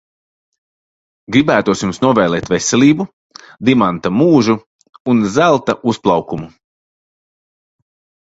Gribētos 1.33 1.83
jums 1.83 1.99
novēlēt 2.05 2.47
veselību, 2.53 3.05
dimanta 3.69 4.11
mūžu 4.21 4.55
un 5.13 5.21
zelta 5.35 5.77
uzplaukumu. 5.93 6.49